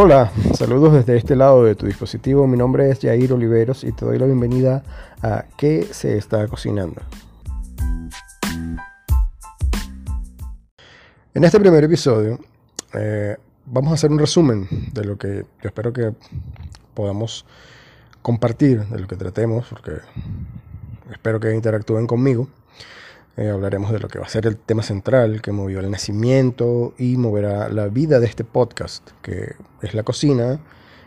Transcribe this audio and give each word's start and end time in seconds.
Hola, 0.00 0.30
saludos 0.54 0.92
desde 0.92 1.16
este 1.16 1.34
lado 1.34 1.64
de 1.64 1.74
tu 1.74 1.86
dispositivo. 1.86 2.46
Mi 2.46 2.56
nombre 2.56 2.88
es 2.88 3.00
Jair 3.00 3.32
Oliveros 3.32 3.82
y 3.82 3.90
te 3.90 4.04
doy 4.04 4.16
la 4.16 4.26
bienvenida 4.26 4.84
a 5.24 5.46
¿Qué 5.56 5.88
se 5.90 6.16
está 6.16 6.46
cocinando? 6.46 7.02
En 11.34 11.42
este 11.42 11.58
primer 11.58 11.82
episodio 11.82 12.38
eh, 12.94 13.38
vamos 13.66 13.90
a 13.90 13.94
hacer 13.94 14.12
un 14.12 14.20
resumen 14.20 14.68
de 14.92 15.02
lo 15.02 15.18
que 15.18 15.44
yo 15.60 15.68
espero 15.68 15.92
que 15.92 16.14
podamos 16.94 17.44
compartir, 18.22 18.84
de 18.84 19.00
lo 19.00 19.08
que 19.08 19.16
tratemos, 19.16 19.66
porque 19.68 19.94
espero 21.10 21.40
que 21.40 21.52
interactúen 21.52 22.06
conmigo. 22.06 22.46
Eh, 23.38 23.50
hablaremos 23.50 23.92
de 23.92 24.00
lo 24.00 24.08
que 24.08 24.18
va 24.18 24.26
a 24.26 24.28
ser 24.28 24.46
el 24.46 24.56
tema 24.56 24.82
central 24.82 25.40
que 25.40 25.52
movió 25.52 25.78
el 25.78 25.88
nacimiento 25.92 26.92
y 26.98 27.16
moverá 27.16 27.68
la 27.68 27.86
vida 27.86 28.18
de 28.18 28.26
este 28.26 28.42
podcast, 28.42 29.08
que 29.22 29.54
es 29.80 29.94
la 29.94 30.02
cocina 30.02 30.60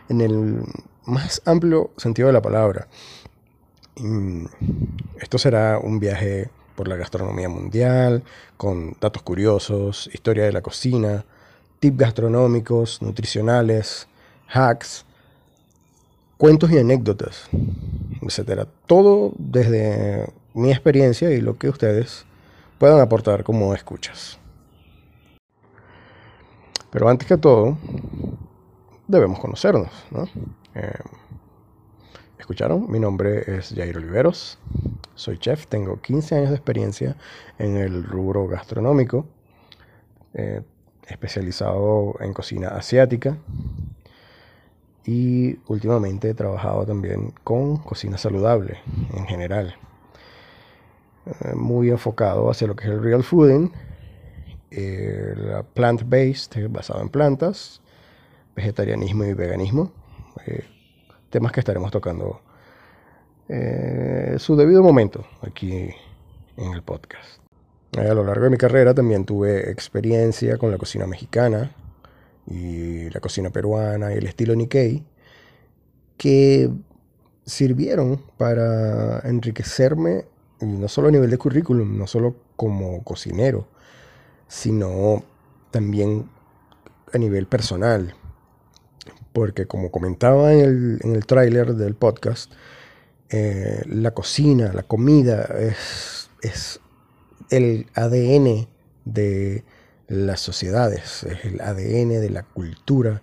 en 0.08 0.22
el 0.22 0.62
más 1.04 1.42
amplio 1.44 1.90
sentido 1.98 2.28
de 2.28 2.32
la 2.32 2.40
palabra. 2.40 2.88
esto 5.20 5.36
será 5.36 5.78
un 5.78 6.00
viaje 6.00 6.48
por 6.74 6.88
la 6.88 6.96
gastronomía 6.96 7.50
mundial, 7.50 8.22
con 8.56 8.96
datos 8.98 9.22
curiosos, 9.22 10.08
historia 10.14 10.44
de 10.44 10.52
la 10.52 10.62
cocina, 10.62 11.26
tips 11.80 11.98
gastronómicos, 11.98 13.02
nutricionales, 13.02 14.08
hacks, 14.48 15.04
cuentos 16.38 16.70
y 16.70 16.78
anécdotas, 16.78 17.50
etc. 18.22 18.66
Todo 18.86 19.34
desde 19.36 20.32
mi 20.54 20.70
experiencia 20.70 21.30
y 21.30 21.40
lo 21.40 21.56
que 21.58 21.68
ustedes 21.68 22.26
puedan 22.78 23.00
aportar 23.00 23.44
como 23.44 23.74
escuchas. 23.74 24.38
Pero 26.90 27.08
antes 27.08 27.26
que 27.26 27.38
todo, 27.38 27.78
debemos 29.08 29.38
conocernos, 29.38 29.90
¿no? 30.10 30.28
Eh, 30.74 30.92
¿Escucharon? 32.38 32.90
Mi 32.90 32.98
nombre 32.98 33.56
es 33.56 33.72
Jair 33.74 33.96
Oliveros, 33.96 34.58
soy 35.14 35.38
chef, 35.38 35.66
tengo 35.68 36.00
15 36.00 36.34
años 36.34 36.48
de 36.50 36.56
experiencia 36.56 37.16
en 37.58 37.76
el 37.76 38.04
rubro 38.04 38.48
gastronómico, 38.48 39.26
eh, 40.34 40.62
especializado 41.06 42.14
en 42.20 42.32
cocina 42.32 42.68
asiática 42.68 43.38
y 45.04 45.58
últimamente 45.66 46.30
he 46.30 46.34
trabajado 46.34 46.84
también 46.84 47.32
con 47.44 47.76
cocina 47.76 48.18
saludable 48.18 48.80
en 49.14 49.26
general. 49.26 49.76
Eh, 51.24 51.54
muy 51.54 51.90
enfocado 51.90 52.50
hacia 52.50 52.66
lo 52.66 52.74
que 52.74 52.84
es 52.84 52.90
el 52.90 53.02
real 53.02 53.22
fooding, 53.22 53.70
eh, 54.72 55.34
la 55.36 55.62
plant-based, 55.62 56.68
basado 56.68 57.00
en 57.00 57.10
plantas, 57.10 57.80
vegetarianismo 58.56 59.24
y 59.24 59.34
veganismo, 59.34 59.92
eh, 60.46 60.64
temas 61.30 61.52
que 61.52 61.60
estaremos 61.60 61.90
tocando 61.90 62.40
su 64.38 64.56
debido 64.56 64.82
momento 64.82 65.26
aquí 65.42 65.90
en 66.56 66.72
el 66.72 66.82
podcast. 66.82 67.42
A 67.98 68.14
lo 68.14 68.24
largo 68.24 68.44
de 68.44 68.50
mi 68.50 68.56
carrera 68.56 68.94
también 68.94 69.26
tuve 69.26 69.70
experiencia 69.70 70.56
con 70.56 70.70
la 70.70 70.78
cocina 70.78 71.06
mexicana 71.06 71.70
y 72.46 73.10
la 73.10 73.20
cocina 73.20 73.50
peruana 73.50 74.14
y 74.14 74.16
el 74.16 74.26
estilo 74.26 74.56
Nikkei, 74.56 75.04
que 76.16 76.70
sirvieron 77.44 78.22
para 78.38 79.20
enriquecerme 79.28 80.24
no 80.62 80.88
solo 80.88 81.08
a 81.08 81.10
nivel 81.10 81.30
de 81.30 81.38
currículum, 81.38 81.98
no 81.98 82.06
solo 82.06 82.36
como 82.56 83.02
cocinero, 83.02 83.66
sino 84.48 85.24
también 85.70 86.28
a 87.12 87.18
nivel 87.18 87.46
personal. 87.46 88.14
Porque 89.32 89.66
como 89.66 89.90
comentaba 89.90 90.52
en 90.52 90.60
el, 90.60 91.00
en 91.02 91.16
el 91.16 91.26
tráiler 91.26 91.74
del 91.74 91.94
podcast, 91.94 92.52
eh, 93.30 93.82
la 93.86 94.12
cocina, 94.12 94.72
la 94.72 94.82
comida 94.82 95.44
es, 95.58 96.28
es 96.42 96.80
el 97.50 97.86
ADN 97.94 98.68
de 99.04 99.64
las 100.08 100.40
sociedades, 100.40 101.24
es 101.24 101.44
el 101.44 101.60
ADN 101.60 102.20
de 102.20 102.30
la 102.30 102.42
cultura 102.42 103.22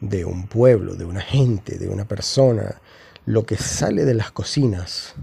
de 0.00 0.24
un 0.24 0.46
pueblo, 0.46 0.94
de 0.94 1.04
una 1.04 1.20
gente, 1.20 1.78
de 1.78 1.88
una 1.88 2.06
persona. 2.06 2.80
Lo 3.26 3.44
que 3.44 3.56
sale 3.56 4.04
de 4.04 4.14
las 4.14 4.30
cocinas 4.30 5.14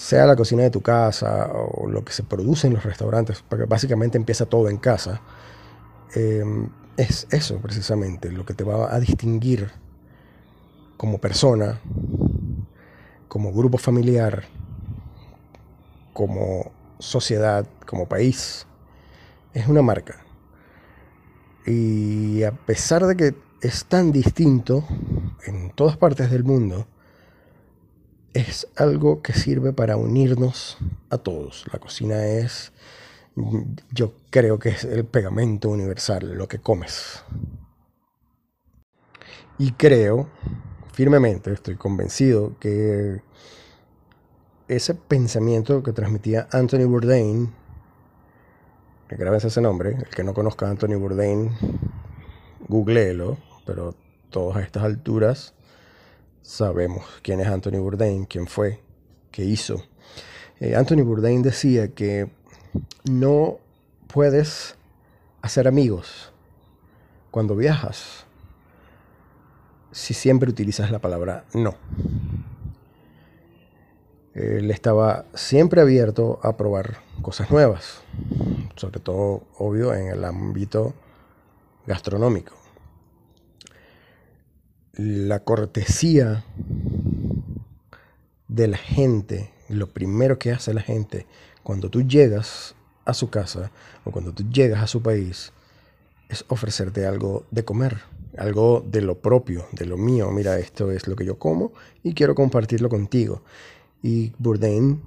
sea 0.00 0.24
la 0.24 0.34
cocina 0.34 0.62
de 0.62 0.70
tu 0.70 0.80
casa 0.80 1.50
o 1.52 1.86
lo 1.86 2.02
que 2.02 2.12
se 2.14 2.22
produce 2.22 2.66
en 2.66 2.72
los 2.72 2.84
restaurantes, 2.84 3.44
porque 3.46 3.66
básicamente 3.66 4.16
empieza 4.16 4.46
todo 4.46 4.70
en 4.70 4.78
casa, 4.78 5.20
eh, 6.14 6.42
es 6.96 7.26
eso 7.30 7.58
precisamente 7.58 8.32
lo 8.32 8.46
que 8.46 8.54
te 8.54 8.64
va 8.64 8.94
a 8.94 8.98
distinguir 8.98 9.70
como 10.96 11.18
persona, 11.18 11.80
como 13.28 13.52
grupo 13.52 13.76
familiar, 13.76 14.44
como 16.14 16.72
sociedad, 16.98 17.66
como 17.86 18.08
país. 18.08 18.66
Es 19.52 19.68
una 19.68 19.82
marca. 19.82 20.24
Y 21.66 22.42
a 22.44 22.52
pesar 22.52 23.06
de 23.06 23.16
que 23.16 23.34
es 23.60 23.84
tan 23.84 24.12
distinto 24.12 24.82
en 25.44 25.70
todas 25.72 25.98
partes 25.98 26.30
del 26.30 26.44
mundo, 26.44 26.86
es 28.34 28.68
algo 28.76 29.22
que 29.22 29.32
sirve 29.32 29.72
para 29.72 29.96
unirnos 29.96 30.78
a 31.10 31.18
todos. 31.18 31.64
La 31.72 31.78
cocina 31.78 32.26
es, 32.26 32.72
yo 33.92 34.14
creo 34.30 34.58
que 34.58 34.70
es 34.70 34.84
el 34.84 35.04
pegamento 35.04 35.68
universal, 35.68 36.34
lo 36.34 36.48
que 36.48 36.58
comes. 36.58 37.24
Y 39.58 39.72
creo, 39.72 40.28
firmemente, 40.92 41.52
estoy 41.52 41.76
convencido 41.76 42.58
que 42.58 43.22
ese 44.68 44.94
pensamiento 44.94 45.82
que 45.82 45.92
transmitía 45.92 46.48
Anthony 46.52 46.86
Bourdain, 46.86 47.52
grabes 49.08 49.44
ese 49.44 49.60
nombre, 49.60 49.96
el 49.96 50.08
que 50.08 50.22
no 50.22 50.32
conozca 50.32 50.66
a 50.66 50.70
Anthony 50.70 50.96
Bourdain, 50.96 51.50
googleelo, 52.68 53.36
pero 53.66 53.96
todas 54.30 54.64
estas 54.64 54.84
alturas 54.84 55.54
sabemos 56.42 57.04
quién 57.22 57.40
es 57.40 57.48
Anthony 57.48 57.78
Bourdain, 57.78 58.24
quién 58.24 58.46
fue, 58.46 58.80
qué 59.30 59.44
hizo. 59.44 59.82
Eh, 60.60 60.74
Anthony 60.76 61.02
Bourdain 61.04 61.42
decía 61.42 61.88
que 61.88 62.30
no 63.04 63.58
puedes 64.12 64.76
hacer 65.42 65.68
amigos 65.68 66.32
cuando 67.30 67.56
viajas 67.56 68.24
si 69.92 70.14
siempre 70.14 70.50
utilizas 70.50 70.90
la 70.90 70.98
palabra 70.98 71.44
no. 71.54 71.74
Él 74.34 74.70
estaba 74.70 75.24
siempre 75.34 75.80
abierto 75.80 76.38
a 76.42 76.56
probar 76.56 76.98
cosas 77.20 77.50
nuevas, 77.50 78.02
sobre 78.76 79.00
todo, 79.00 79.42
obvio, 79.58 79.92
en 79.92 80.06
el 80.06 80.24
ámbito 80.24 80.94
gastronómico 81.86 82.59
la 85.00 85.40
cortesía 85.40 86.44
de 88.48 88.68
la 88.68 88.76
gente, 88.76 89.50
lo 89.70 89.86
primero 89.86 90.38
que 90.38 90.52
hace 90.52 90.74
la 90.74 90.82
gente 90.82 91.26
cuando 91.62 91.88
tú 91.88 92.02
llegas 92.02 92.74
a 93.06 93.14
su 93.14 93.30
casa 93.30 93.70
o 94.04 94.10
cuando 94.10 94.34
tú 94.34 94.44
llegas 94.50 94.82
a 94.82 94.86
su 94.86 95.02
país, 95.02 95.52
es 96.28 96.44
ofrecerte 96.48 97.06
algo 97.06 97.46
de 97.50 97.64
comer, 97.64 98.02
algo 98.36 98.84
de 98.86 99.00
lo 99.00 99.20
propio, 99.20 99.64
de 99.72 99.86
lo 99.86 99.96
mío. 99.96 100.30
Mira, 100.32 100.58
esto 100.58 100.90
es 100.90 101.08
lo 101.08 101.16
que 101.16 101.24
yo 101.24 101.38
como 101.38 101.72
y 102.02 102.12
quiero 102.12 102.34
compartirlo 102.34 102.90
contigo. 102.90 103.42
Y 104.02 104.34
Bourdain 104.38 105.02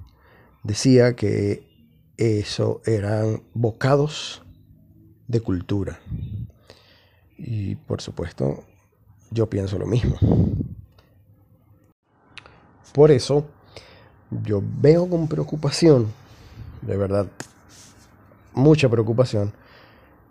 decía 0.64 1.14
que 1.14 1.68
eso 2.16 2.82
eran 2.84 3.44
bocados 3.54 4.42
de 5.28 5.40
cultura. 5.40 6.00
Y 7.38 7.76
por 7.76 8.00
supuesto, 8.00 8.64
yo 9.34 9.50
pienso 9.50 9.78
lo 9.78 9.86
mismo. 9.86 10.16
Por 12.92 13.10
eso, 13.10 13.44
yo 14.30 14.62
veo 14.62 15.08
con 15.08 15.26
preocupación, 15.26 16.12
de 16.82 16.96
verdad, 16.96 17.26
mucha 18.54 18.88
preocupación, 18.88 19.52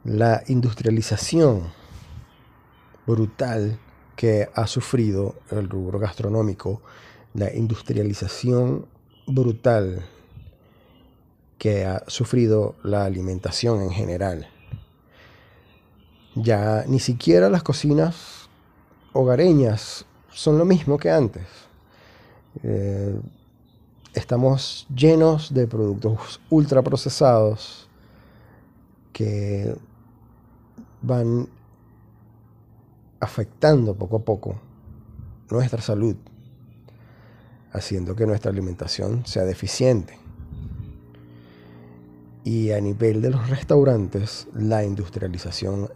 la 0.05 0.43
industrialización 0.47 1.63
brutal 3.05 3.77
que 4.15 4.49
ha 4.55 4.67
sufrido 4.67 5.35
el 5.51 5.69
rubro 5.69 5.99
gastronómico, 5.99 6.81
la 7.33 7.53
industrialización 7.53 8.85
brutal 9.27 10.05
que 11.57 11.85
ha 11.85 12.03
sufrido 12.07 12.75
la 12.83 13.03
alimentación 13.03 13.81
en 13.81 13.91
general. 13.91 14.47
Ya 16.35 16.85
ni 16.87 16.99
siquiera 16.99 17.49
las 17.49 17.63
cocinas 17.63 18.42
hogareñas 19.13 20.05
son 20.31 20.57
lo 20.57 20.65
mismo 20.65 20.97
que 20.97 21.11
antes. 21.11 21.45
Eh, 22.63 23.19
estamos 24.13 24.85
llenos 24.93 25.53
de 25.53 25.67
productos 25.67 26.41
ultraprocesados 26.49 27.87
que 29.11 29.75
van 31.01 31.47
afectando 33.19 33.95
poco 33.95 34.17
a 34.17 34.25
poco 34.25 34.59
nuestra 35.49 35.81
salud, 35.81 36.15
haciendo 37.71 38.15
que 38.15 38.25
nuestra 38.25 38.51
alimentación 38.51 39.25
sea 39.25 39.43
deficiente. 39.43 40.17
Y 42.43 42.71
a 42.71 42.81
nivel 42.81 43.21
de 43.21 43.29
los 43.29 43.49
restaurantes, 43.49 44.47
la 44.53 44.83
industrialización 44.83 45.89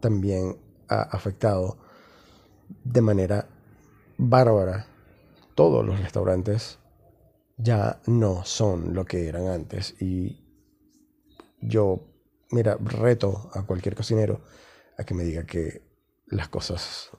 también 0.00 0.58
ha 0.88 1.02
afectado 1.02 1.78
de 2.84 3.00
manera 3.00 3.48
bárbara. 4.16 4.86
Todos 5.54 5.84
los 5.84 5.98
restaurantes 6.00 6.78
ya 7.56 8.00
no 8.06 8.44
son 8.44 8.94
lo 8.94 9.04
que 9.04 9.28
eran 9.28 9.48
antes. 9.48 9.94
Y 10.00 10.44
yo, 11.60 12.00
mira, 12.50 12.76
reto 12.80 13.50
a 13.54 13.62
cualquier 13.62 13.94
cocinero 13.94 14.42
a 14.98 15.04
que 15.04 15.14
me 15.14 15.24
diga 15.24 15.44
que 15.44 15.82
las 16.26 16.48
cosas 16.48 17.10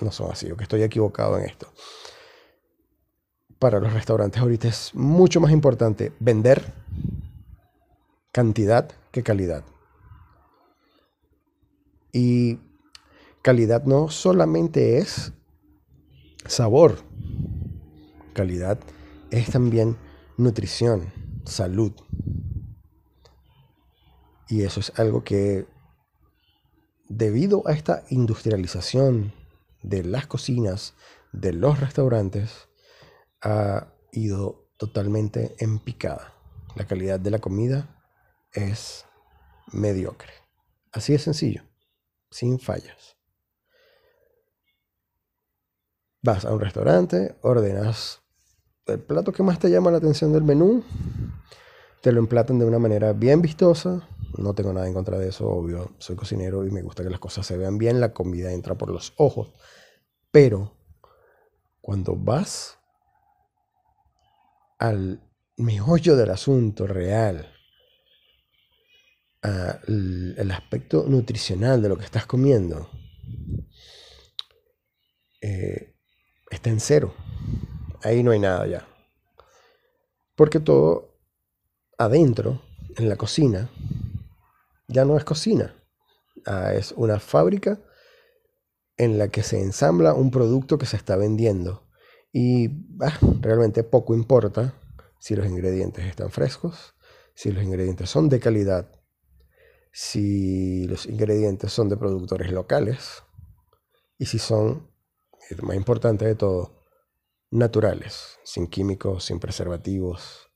no 0.00 0.10
son 0.10 0.30
así 0.30 0.50
o 0.50 0.56
que 0.56 0.64
estoy 0.64 0.82
equivocado 0.82 1.38
en 1.38 1.44
esto. 1.44 1.72
Para 3.58 3.80
los 3.80 3.92
restaurantes 3.92 4.42
ahorita 4.42 4.68
es 4.68 4.94
mucho 4.94 5.40
más 5.40 5.52
importante 5.52 6.12
vender 6.18 6.72
cantidad 8.32 8.90
que 9.12 9.22
calidad. 9.22 9.64
Y 12.12 12.58
calidad 13.44 13.84
no 13.84 14.08
solamente 14.08 14.96
es 14.96 15.34
sabor, 16.46 17.04
calidad 18.32 18.78
es 19.30 19.50
también 19.50 19.98
nutrición, 20.38 21.12
salud. 21.44 21.92
Y 24.48 24.62
eso 24.62 24.80
es 24.80 24.98
algo 24.98 25.24
que 25.24 25.66
debido 27.10 27.68
a 27.68 27.72
esta 27.72 28.04
industrialización 28.08 29.34
de 29.82 30.04
las 30.04 30.26
cocinas, 30.26 30.94
de 31.34 31.52
los 31.52 31.80
restaurantes, 31.80 32.70
ha 33.42 33.92
ido 34.10 34.70
totalmente 34.78 35.54
en 35.58 35.80
picada. 35.80 36.32
La 36.76 36.86
calidad 36.86 37.20
de 37.20 37.30
la 37.30 37.40
comida 37.40 37.94
es 38.54 39.04
mediocre. 39.70 40.32
Así 40.92 41.12
de 41.12 41.18
sencillo, 41.18 41.62
sin 42.30 42.58
fallas. 42.58 43.13
Vas 46.24 46.46
a 46.46 46.54
un 46.54 46.60
restaurante, 46.60 47.36
ordenas 47.42 48.22
el 48.86 48.98
plato 49.00 49.30
que 49.30 49.42
más 49.42 49.58
te 49.58 49.68
llama 49.70 49.90
la 49.90 49.98
atención 49.98 50.32
del 50.32 50.42
menú, 50.42 50.82
te 52.00 52.12
lo 52.12 52.20
emplatan 52.20 52.58
de 52.58 52.64
una 52.64 52.78
manera 52.78 53.12
bien 53.12 53.42
vistosa. 53.42 54.08
No 54.38 54.54
tengo 54.54 54.72
nada 54.72 54.86
en 54.86 54.94
contra 54.94 55.18
de 55.18 55.28
eso, 55.28 55.46
obvio. 55.46 55.92
Soy 55.98 56.16
cocinero 56.16 56.66
y 56.66 56.70
me 56.70 56.80
gusta 56.80 57.02
que 57.02 57.10
las 57.10 57.20
cosas 57.20 57.46
se 57.46 57.58
vean 57.58 57.76
bien. 57.76 58.00
La 58.00 58.14
comida 58.14 58.52
entra 58.52 58.74
por 58.74 58.90
los 58.90 59.12
ojos. 59.18 59.52
Pero 60.30 60.72
cuando 61.82 62.16
vas 62.16 62.78
al 64.78 65.20
meollo 65.58 66.16
del 66.16 66.30
asunto 66.30 66.86
real, 66.86 67.52
al 69.42 70.34
el 70.38 70.50
aspecto 70.50 71.04
nutricional 71.06 71.82
de 71.82 71.88
lo 71.90 71.98
que 71.98 72.06
estás 72.06 72.24
comiendo, 72.24 72.88
eh, 75.42 75.93
está 76.54 76.70
en 76.70 76.80
cero. 76.80 77.14
Ahí 78.02 78.22
no 78.22 78.30
hay 78.30 78.38
nada 78.38 78.66
ya. 78.66 78.86
Porque 80.34 80.60
todo 80.60 81.14
adentro, 81.98 82.62
en 82.96 83.08
la 83.08 83.16
cocina, 83.16 83.70
ya 84.88 85.04
no 85.04 85.16
es 85.16 85.24
cocina. 85.24 85.74
Ah, 86.46 86.74
es 86.74 86.92
una 86.92 87.20
fábrica 87.20 87.80
en 88.96 89.18
la 89.18 89.28
que 89.28 89.42
se 89.42 89.60
ensambla 89.60 90.14
un 90.14 90.30
producto 90.30 90.78
que 90.78 90.86
se 90.86 90.96
está 90.96 91.16
vendiendo. 91.16 91.88
Y 92.32 92.70
ah, 93.00 93.18
realmente 93.40 93.84
poco 93.84 94.14
importa 94.14 94.74
si 95.18 95.34
los 95.36 95.46
ingredientes 95.46 96.04
están 96.04 96.30
frescos, 96.30 96.94
si 97.34 97.50
los 97.50 97.62
ingredientes 97.62 98.10
son 98.10 98.28
de 98.28 98.40
calidad, 98.40 98.90
si 99.92 100.86
los 100.86 101.06
ingredientes 101.06 101.72
son 101.72 101.88
de 101.88 101.96
productores 101.96 102.50
locales 102.50 103.22
y 104.18 104.26
si 104.26 104.38
son, 104.38 104.90
lo 105.50 105.62
más 105.64 105.76
importante 105.76 106.24
de 106.24 106.34
todo, 106.34 106.84
naturales, 107.50 108.38
sin 108.44 108.66
químicos, 108.66 109.24
sin 109.24 109.38
preservativos, 109.38 110.50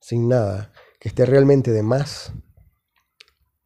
sin 0.00 0.28
nada, 0.28 0.72
que 1.00 1.08
esté 1.08 1.24
realmente 1.24 1.70
de 1.70 1.82
más 1.82 2.32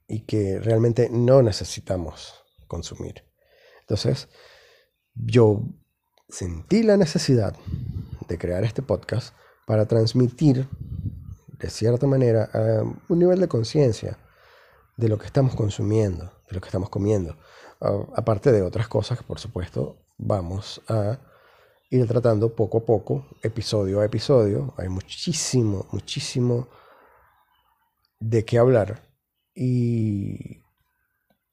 y 0.06 0.20
que 0.20 0.58
realmente 0.60 1.08
no 1.10 1.42
necesitamos 1.42 2.44
consumir. 2.68 3.24
Entonces, 3.80 4.28
yo 5.14 5.62
sentí 6.28 6.82
la 6.82 6.96
necesidad 6.96 7.56
de 8.28 8.38
crear 8.38 8.64
este 8.64 8.82
podcast 8.82 9.34
para 9.66 9.86
transmitir, 9.86 10.68
de 11.58 11.70
cierta 11.70 12.06
manera, 12.06 12.50
un 13.08 13.18
nivel 13.18 13.40
de 13.40 13.48
conciencia 13.48 14.18
de 14.96 15.08
lo 15.08 15.18
que 15.18 15.26
estamos 15.26 15.54
consumiendo, 15.54 16.24
de 16.48 16.54
lo 16.54 16.60
que 16.60 16.68
estamos 16.68 16.90
comiendo. 16.90 17.36
aparte 18.14 18.52
de 18.52 18.62
otras 18.62 18.88
cosas 18.88 19.18
que, 19.18 19.24
por 19.24 19.38
supuesto, 19.38 20.01
vamos 20.18 20.80
a 20.88 21.18
ir 21.90 22.06
tratando 22.06 22.54
poco 22.54 22.78
a 22.78 22.84
poco, 22.86 23.26
episodio 23.42 24.00
a 24.00 24.04
episodio. 24.04 24.74
Hay 24.78 24.88
muchísimo, 24.88 25.86
muchísimo 25.92 26.68
de 28.18 28.44
qué 28.44 28.58
hablar. 28.58 29.02
Y 29.54 30.62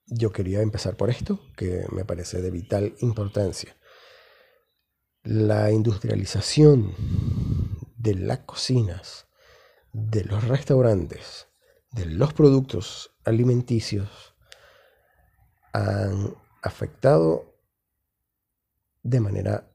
yo 0.06 0.32
quería 0.32 0.62
empezar 0.62 0.96
por 0.96 1.10
esto, 1.10 1.40
que 1.58 1.86
me 1.92 2.06
parece 2.06 2.42
de 2.42 2.52
vital 2.52 2.96
importancia. 3.00 3.76
La 5.24 5.72
industrialización 5.72 6.96
de 7.98 8.16
las 8.16 8.40
cocinas, 8.40 9.28
de 9.92 10.24
los 10.24 10.48
restaurantes, 10.48 11.48
de 11.92 12.06
los 12.06 12.34
productos 12.34 13.12
alimenticios, 13.26 14.36
han 15.74 16.34
afectado 16.62 17.49
de 19.04 19.19
manera 19.19 19.72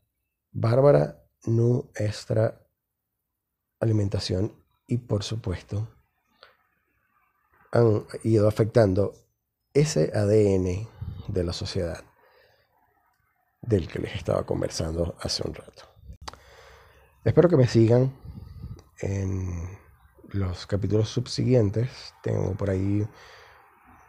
bárbara 0.53 1.25
nuestra 1.45 2.61
alimentación 3.81 4.53
y 4.87 4.99
por 4.99 5.23
supuesto 5.23 5.89
han 7.73 8.07
ido 8.23 8.49
afectando 8.49 9.15
ese 9.73 10.13
ADN 10.15 10.89
de 11.29 11.45
la 11.45 11.53
sociedad 11.53 12.05
del 13.61 13.89
que 13.89 13.99
les 13.99 14.15
estaba 14.15 14.47
conversando 14.47 15.17
hace 15.21 15.47
un 15.47 15.55
rato. 15.55 15.83
Espero 17.25 17.49
que 17.49 17.57
me 17.57 17.67
sigan 17.67 18.15
en 19.01 19.79
los 20.29 20.67
capítulos 20.67 21.09
subsiguientes. 21.09 22.15
Tengo 22.23 22.55
por 22.55 22.71
ahí 22.71 23.07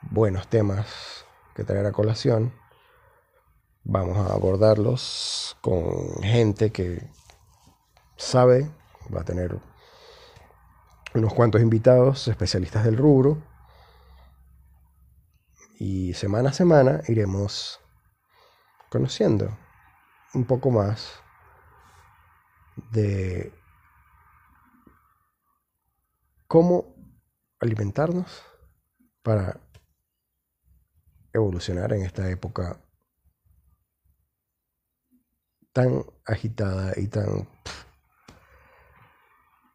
buenos 0.02 0.48
temas 0.48 1.26
que 1.56 1.64
traer 1.64 1.86
a 1.86 1.92
colación. 1.92 2.54
Vamos 3.88 4.18
a 4.18 4.34
abordarlos 4.34 5.56
con 5.62 6.24
gente 6.24 6.72
que 6.72 7.08
sabe, 8.18 8.68
va 9.16 9.22
a 9.22 9.24
tener 9.24 9.60
unos 11.14 11.32
cuantos 11.36 11.62
invitados, 11.62 12.28
especialistas 12.28 12.84
del 12.84 12.98
rubro. 12.98 13.38
Y 15.78 16.16
semana 16.16 16.50
a 16.50 16.54
semana 16.54 17.02
iremos 17.08 17.80
conociendo 18.90 19.56
un 20.34 20.46
poco 20.46 20.72
más 20.72 21.20
de 22.92 23.54
cómo 26.48 26.96
alimentarnos 27.60 28.44
para 29.22 29.60
evolucionar 31.34 31.94
en 31.94 32.02
esta 32.02 32.28
época 32.32 32.80
tan 35.76 36.06
agitada 36.26 36.94
y 36.96 37.10
tan 37.10 37.50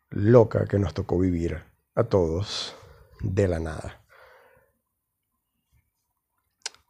loca 0.08 0.64
que 0.64 0.78
nos 0.78 0.94
tocó 0.94 1.18
vivir 1.18 1.62
a 1.94 2.04
todos 2.04 2.74
de 3.20 3.46
la 3.46 3.60
nada. 3.60 4.02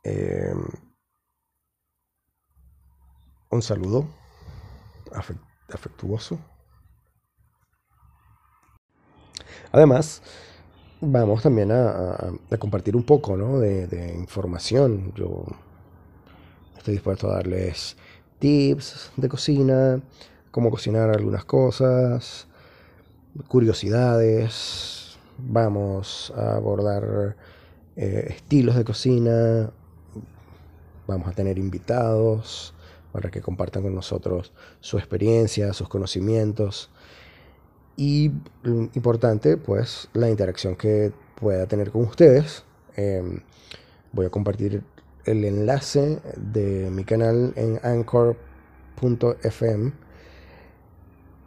Em, 0.05 0.65
un 3.51 3.63
saludo 3.63 4.07
afectuoso. 5.69 6.39
Además, 9.73 10.23
vamos 11.01 11.43
también 11.43 11.73
a, 11.73 12.31
compartir 12.61 12.95
un 12.95 13.05
poco 13.05 13.37
de, 13.59 13.89
de 13.89 14.15
información. 14.15 15.13
Yo 15.17 15.47
estoy 16.77 16.95
dispuesto 16.95 17.29
a 17.29 17.35
darles 17.35 17.97
tips 18.41 19.13
de 19.17 19.29
cocina, 19.29 20.01
cómo 20.51 20.71
cocinar 20.71 21.11
algunas 21.11 21.45
cosas, 21.45 22.49
curiosidades, 23.47 25.17
vamos 25.39 26.33
a 26.37 26.57
abordar 26.57 27.37
eh, 27.97 28.27
estilos 28.31 28.75
de 28.75 28.85
cocina, 28.85 29.71
vamos 31.07 31.29
a 31.29 31.33
tener 31.33 31.59
invitados 31.59 32.75
para 33.13 33.31
que 33.31 33.41
compartan 33.41 33.83
con 33.83 33.95
nosotros 33.95 34.53
su 34.81 34.99
experiencia, 34.99 35.73
sus 35.73 35.89
conocimientos. 35.89 36.91
Y 37.97 38.33
importante 38.95 39.57
pues 39.57 40.09
la 40.15 40.31
interacción 40.31 40.77
que 40.77 41.13
pueda 41.35 41.67
tener 41.67 41.91
con 41.91 42.03
ustedes. 42.03 42.65
Em, 42.97 43.41
voy 44.13 44.27
a 44.27 44.31
compartir 44.31 44.83
el 45.25 45.45
enlace 45.45 46.21
de 46.37 46.91
mi 46.91 47.05
canal 47.05 47.53
en 47.57 47.79
anchor.fm 47.83 48.41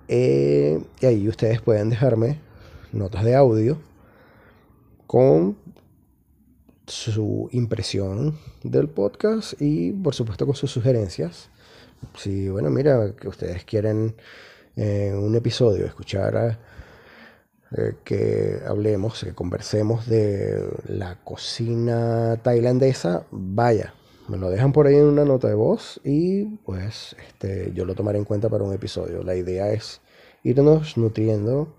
eh, 0.07 0.83
y 0.99 1.05
ahí 1.05 1.27
ustedes 1.27 1.61
pueden 1.61 1.89
dejarme 1.89 2.39
notas 2.91 3.23
de 3.23 3.35
audio 3.35 3.79
con 5.07 5.57
su 6.87 7.49
impresión 7.51 8.37
del 8.63 8.89
podcast 8.89 9.53
y 9.61 9.91
por 9.91 10.13
supuesto 10.13 10.45
con 10.45 10.55
sus 10.55 10.71
sugerencias. 10.71 11.49
Si, 12.17 12.49
bueno, 12.49 12.69
mira, 12.69 13.13
que 13.15 13.29
ustedes 13.29 13.63
quieren 13.63 14.15
eh, 14.75 15.13
un 15.15 15.35
episodio 15.35 15.85
escuchar 15.85 16.59
eh, 17.77 17.95
que 18.03 18.59
hablemos, 18.67 19.23
que 19.23 19.33
conversemos 19.33 20.07
de 20.07 20.63
la 20.87 21.23
cocina 21.23 22.39
tailandesa, 22.43 23.25
vaya, 23.31 23.93
me 24.27 24.37
lo 24.37 24.49
dejan 24.49 24.71
por 24.71 24.87
ahí 24.87 24.95
en 24.95 25.05
una 25.05 25.25
nota 25.25 25.47
de 25.47 25.55
voz 25.55 25.99
y 26.03 26.45
pues 26.65 27.15
este, 27.27 27.71
yo 27.73 27.85
lo 27.85 27.95
tomaré 27.95 28.19
en 28.19 28.25
cuenta 28.25 28.49
para 28.49 28.63
un 28.63 28.73
episodio. 28.73 29.23
La 29.23 29.35
idea 29.35 29.71
es 29.71 30.01
irnos 30.43 30.97
nutriendo, 30.97 31.75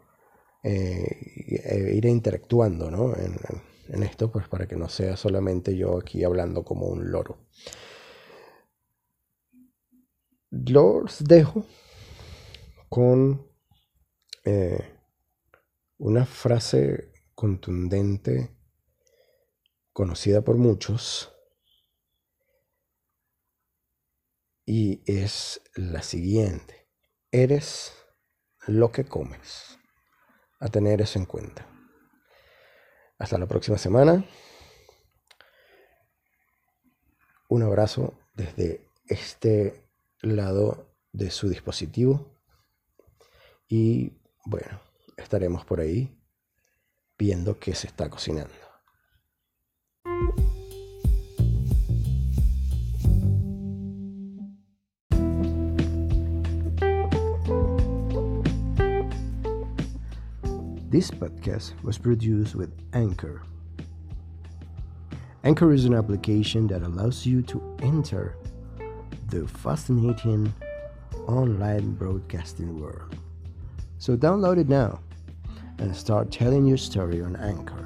eh, 0.63 1.07
e 1.65 1.95
ir 1.95 2.07
interactuando 2.07 2.91
¿no? 2.91 3.15
en, 3.17 4.03
esto, 4.03 4.33
pues 4.33 4.49
para 4.49 4.67
que 4.67 4.77
no 4.77 4.89
sea 4.89 5.17
solamente 5.17 5.77
yo 5.77 5.99
aquí 5.99 6.25
hablando 6.25 6.65
como 6.65 6.87
un 6.87 7.11
loro. 7.11 7.39
Los 10.51 11.23
dejo 11.25 11.65
con 12.89 13.47
eh, 14.45 14.94
una 15.99 16.27
frase 16.27 17.13
contundente, 17.35 18.57
conocida 19.93 20.43
por 20.43 20.57
muchos, 20.57 21.35
y 24.67 25.03
es 25.07 25.61
la 25.75 26.03
siguiente. 26.03 26.89
Eres 27.31 27.93
lo 28.67 28.93
que 28.93 29.05
comes. 29.05 29.79
A 30.61 30.69
tener 30.69 31.03
eso 31.03 31.19
en 31.19 31.27
cuenta. 31.27 31.67
Hasta 33.19 33.39
la 33.39 33.47
próxima 33.47 33.77
semana. 33.77 34.25
Un 37.49 37.63
abrazo 37.63 38.19
desde 38.35 38.89
este 39.07 39.89
lado 40.21 40.97
de 41.13 41.31
su 41.31 41.49
dispositivo. 41.49 42.41
Y 43.69 44.13
bueno, 44.45 44.81
estaremos 45.16 45.64
por 45.64 45.80
ahí 45.80 46.16
viendo 47.18 47.59
qué 47.59 47.75
se 47.75 47.87
está 47.87 48.09
cocinando. 48.09 48.52
This 60.90 61.11
podcast 61.11 61.73
was 61.83 61.99
produced 61.99 62.54
with 62.54 62.71
Anchor. 62.92 63.42
Anchor 65.42 65.73
is 65.73 65.87
an 65.87 65.94
application 65.94 66.68
that 66.68 66.83
allows 66.83 67.26
you 67.26 67.42
to 67.42 67.61
enter 67.83 68.37
the 69.28 69.47
fascinating 69.49 70.54
online 71.26 71.94
broadcasting 71.94 72.80
world. 72.80 73.18
So 73.99 74.17
download 74.17 74.59
it 74.59 74.69
now 74.69 75.01
and 75.79 75.95
start 75.95 76.31
telling 76.31 76.67
your 76.67 76.77
story 76.77 77.23
on 77.23 77.37
Anchor. 77.37 77.84